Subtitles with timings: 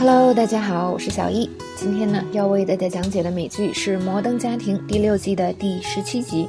[0.00, 1.50] Hello，大家好，我是小易。
[1.76, 6.48] 今天呢，要为大家讲解的美剧是《摩登家庭》第六季的第十七集。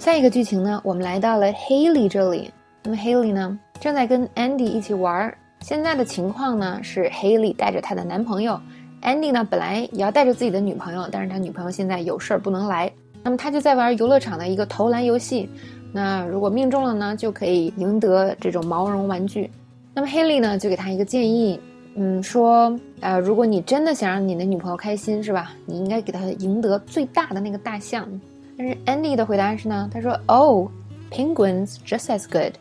[0.00, 2.50] 下一个剧情呢，我们来到了 Haley 这里。
[2.82, 5.32] 那么 Haley 呢，正在跟 Andy 一起玩。
[5.60, 8.60] 现在的情况呢，是 Haley 带着她的男朋友
[9.02, 12.92] ，Andy 呢，本来也要带着自己的女朋友，但是他女朋友现在有事儿不能来。
[13.22, 15.48] 那么他就在玩游乐场的一个投篮游戏。
[15.92, 19.50] 那如果命中了呢，就可以赢得这种毛绒玩具。
[19.94, 21.60] 那么 Haley 呢，就给他一个建议，
[21.96, 25.52] 嗯，说，呃，如果你真的想让你的女朋友开心，是吧？
[25.66, 28.08] 你应该给她赢得最大的那个大象。
[28.56, 30.70] 但是 Andy 的回答是呢，他说，Oh,
[31.10, 32.54] penguins just as good。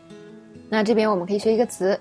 [0.67, 1.98] 那这边我们可以学一个词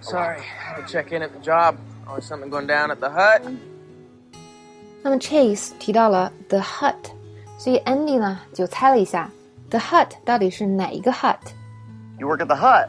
[0.00, 0.38] Sorry,
[0.74, 1.76] I'll check in at the job.
[2.08, 3.42] Oh, something going down at the hut.
[5.02, 6.94] 那么 Chase 提到了 the hut，
[7.58, 9.30] 所以 Andy 呢就猜了一下
[9.70, 12.88] ，the hut 到底是哪一个 hut？You work at the hut.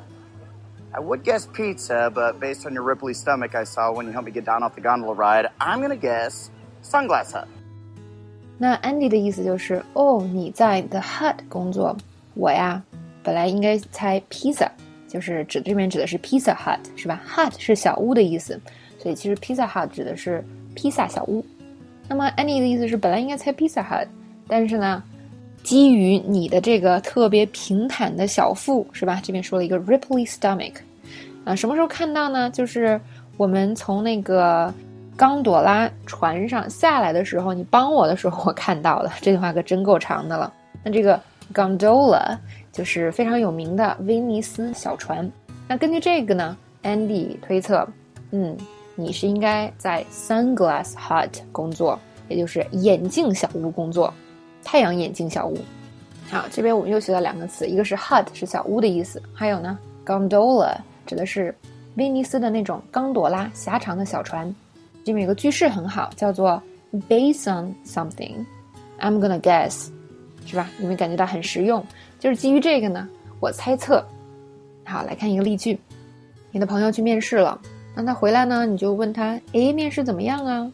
[0.97, 4.27] I would guess pizza, but based on your Ripley stomach I saw when you helped
[4.27, 6.51] me get down off the gondola ride, I'm gonna guess
[6.85, 7.47] Sunglass Hut.
[8.59, 11.97] 那 Andy 的意思就是，哦，你在 The Hut 工作，
[12.35, 12.83] 我呀，
[13.23, 14.69] 本来应该猜 pizza，
[15.09, 17.21] 就是指这边指的是 Pizza Hut，是吧？
[17.27, 18.61] Hut 是小屋的意思，
[18.99, 21.45] 所以其实 Pizza Hut 指的是披萨小屋。
[22.07, 24.07] 那么 Andy 的意思是，本来应该猜 Pizza Hut，
[24.47, 25.03] 但是呢，
[25.65, 29.21] 基于你的这个特别平坦的小腹，是吧？
[29.25, 30.75] 这边说了一个 Ripley stomach。
[31.48, 32.50] 啊，什么时候看到呢？
[32.50, 33.00] 就是
[33.38, 34.74] 我们从那个
[35.16, 39.14] 刚朵拉船上下来的时候，你帮我的时候，我看到了。
[39.22, 40.52] 这句话可真够长的了。
[40.84, 41.18] 那这个
[41.54, 42.38] gondola
[42.74, 45.32] 就是非常有名的威尼斯小船。
[45.70, 47.88] 那根据这个呢，Andy 推测，
[48.32, 48.58] 嗯，
[48.96, 51.98] 你是应该在 Sunglass Hut 工作，
[52.28, 54.14] 也就是眼镜小屋工作，
[54.66, 55.58] 太阳眼镜小屋。
[56.30, 60.76] 好，这边我们又学到两个词，一个是 hut 是小屋的意思，还有呢 gondola。
[61.08, 61.56] 指的是
[61.96, 64.54] 威尼斯的那种刚朵拉狭长的小船。
[65.04, 66.62] 这边有个句式很好，叫做
[67.08, 69.88] based on something，I'm gonna guess，
[70.46, 70.70] 是吧？
[70.80, 71.82] 有没有感觉到很实用？
[72.20, 73.08] 就是基于这个呢，
[73.40, 74.06] 我猜测。
[74.84, 75.80] 好，来看一个例句：
[76.52, 77.60] 你的朋友去面试了，
[77.96, 80.70] 那他回来呢，你就问他，诶，面试怎么样啊？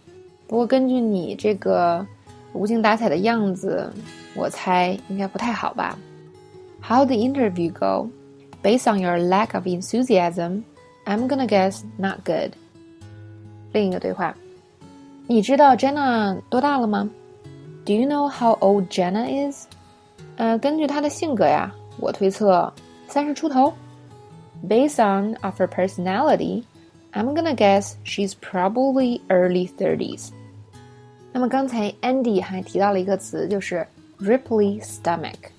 [0.48, 2.06] 不过根据你这个
[2.54, 3.92] 无精打采的样子，
[4.36, 5.98] 我猜应该不太好吧
[6.82, 8.10] ？How the interview go？
[8.63, 10.63] go？Based on your lack of enthusiasm,
[11.05, 12.53] I'm gonna guess not good.
[13.73, 14.35] 另一个对话，
[15.27, 17.09] 你知道 Jenna 多大了吗？
[17.85, 19.67] Do you know how old Jenna is？
[20.37, 22.73] 呃，根据她的性格呀，我推测
[23.09, 23.73] 三十出头。
[24.69, 26.65] Based on of her personality,
[27.13, 30.31] I'm gonna guess she's probably early thirties.
[31.33, 33.87] 那么刚才 Andy 还提到了一个词，就是
[34.19, 35.51] Ripley stomach。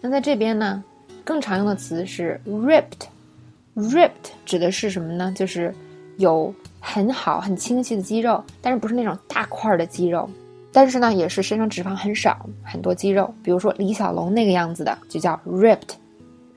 [0.00, 0.84] 那在这边呢？
[1.27, 5.33] 更常用的词是 ripped，ripped 指的是什么呢？
[5.35, 5.75] 就是
[6.15, 10.29] 有很好、很清晰的肌肉，但是不是那种大块的肌肉，
[10.71, 13.29] 但是呢，也是身上脂肪很少，很多肌肉。
[13.43, 15.95] 比如说李小龙那个样子的，就叫 ripped。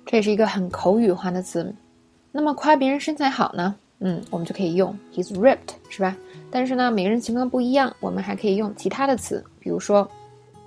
[0.06, 1.74] 这也是一个很口语化的词。
[2.30, 3.74] 那么夸别人身材好呢？
[3.98, 6.16] 嗯，我们就可以用 he's ripped，是吧？
[6.48, 10.08] 但是呢，每个人情况不一样，我们还可以用其他的词，比如说。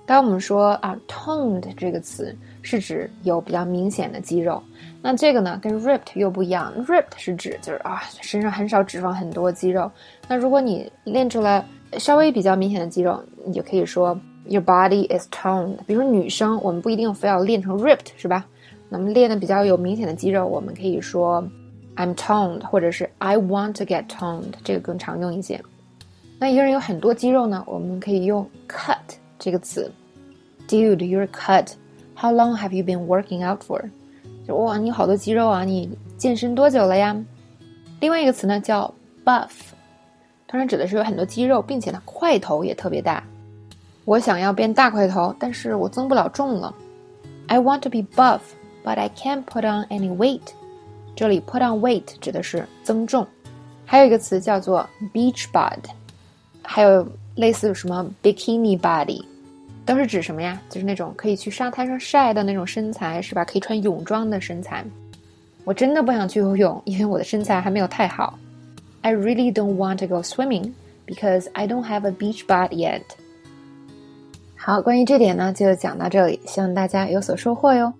[0.06, 4.62] 当我们说啊，toned 这个词是指有比较明显的肌肉，
[5.00, 6.72] 那这个呢跟 ripped 又不一样。
[6.86, 9.90] ripped 是指就是啊身上很少脂肪很多肌肉。
[10.28, 11.64] 那如果你练出来
[11.98, 15.76] 稍微比较明显的肌肉，你就可以说 your body is toned。
[15.86, 18.44] 比如说女生，我们不一定非要练成 ripped 是吧？
[18.90, 21.42] 那么练的比较有明显的肌肉，我们可以说
[21.96, 25.58] I'm toned，或者是 I want to get toned，这个更常用一些。
[26.38, 28.98] 那一个人有很多肌肉呢，我们可以用 cut。
[29.38, 29.90] 这个词
[30.68, 31.72] ，Dude, you're cut.
[32.16, 33.90] How long have you been working out for?
[34.46, 35.64] 就哇，你好多肌肉啊！
[35.64, 37.16] 你健身多久了呀？
[38.00, 38.92] 另外一个词呢叫
[39.24, 39.50] buff，
[40.46, 43.24] 通常指的是有很多肌肉，并且呢块头也特别大。
[44.04, 46.74] 我想要变大块头，但是我增不了重了。
[47.46, 48.40] I want to be buff,
[48.84, 50.52] but I can't put on any weight.
[51.16, 53.26] 这里 put on weight 指的是增重。
[53.86, 55.78] 还有一个词叫做 beach bod，
[56.62, 59.22] 还有类似什么 bikini body。
[59.86, 60.58] 都是指什么呀？
[60.70, 63.44] 就是那种可以去沙滩上晒的那种身材，是吧？
[63.44, 64.82] 可以穿泳装的身材。
[65.64, 68.38] 我真的不想去游泳，因为我的身材还没有太好。
[69.02, 70.72] I really don't want to go swimming
[71.06, 73.02] because I don't have a beach bod yet.
[74.56, 77.92] 好，关于这点呢，就讲到这里，希望大家有所收获哟。